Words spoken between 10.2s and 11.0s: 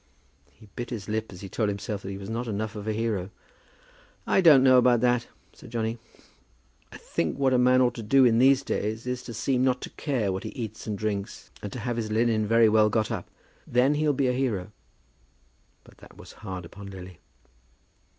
what he eats and